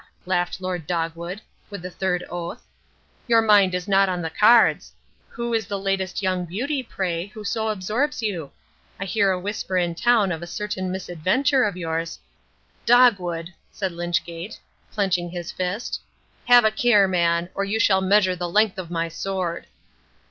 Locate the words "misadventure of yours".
10.91-12.17